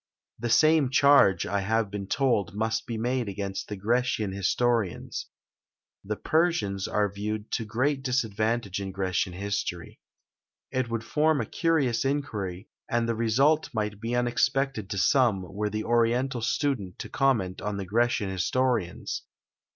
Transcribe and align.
The 0.39 0.49
same 0.49 0.89
charge, 0.89 1.45
I 1.45 1.59
have 1.59 1.91
been 1.91 2.07
told, 2.07 2.55
must 2.55 2.87
be 2.87 2.97
made 2.97 3.29
against 3.29 3.67
the 3.67 3.75
Grecian 3.75 4.31
historians. 4.31 5.27
The 6.03 6.15
Persians 6.15 6.87
are 6.87 7.07
viewed 7.13 7.51
to 7.51 7.65
great 7.65 8.01
disadvantage 8.01 8.81
in 8.81 8.91
Grecian 8.91 9.33
history. 9.33 9.99
It 10.71 10.89
would 10.89 11.03
form 11.03 11.39
a 11.39 11.45
curious 11.45 12.03
inquiry, 12.03 12.67
and 12.89 13.07
the 13.07 13.13
result 13.13 13.69
might 13.75 14.01
be 14.01 14.15
unexpected 14.15 14.89
to 14.89 14.97
some, 14.97 15.43
were 15.43 15.69
the 15.69 15.83
Oriental 15.83 16.41
student 16.41 16.97
to 16.97 17.07
comment 17.07 17.61
on 17.61 17.77
the 17.77 17.85
Grecian 17.85 18.31
historians. 18.31 19.21